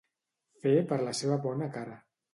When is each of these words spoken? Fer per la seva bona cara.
Fer 0.63 0.73
per 0.93 0.99
la 1.09 1.13
seva 1.21 1.37
bona 1.47 1.69
cara. 1.77 2.03